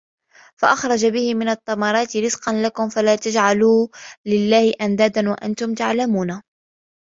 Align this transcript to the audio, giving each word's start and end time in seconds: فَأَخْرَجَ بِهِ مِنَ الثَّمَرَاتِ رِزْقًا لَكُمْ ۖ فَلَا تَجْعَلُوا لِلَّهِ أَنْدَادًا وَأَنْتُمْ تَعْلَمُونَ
فَأَخْرَجَ 0.57 1.05
بِهِ 1.05 1.33
مِنَ 1.33 1.49
الثَّمَرَاتِ 1.49 2.17
رِزْقًا 2.17 2.53
لَكُمْ 2.65 2.89
ۖ 2.89 2.93
فَلَا 2.93 3.15
تَجْعَلُوا 3.15 3.87
لِلَّهِ 4.25 4.73
أَنْدَادًا 4.81 5.29
وَأَنْتُمْ 5.29 5.73
تَعْلَمُونَ 5.73 6.41